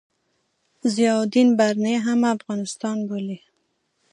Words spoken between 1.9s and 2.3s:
هم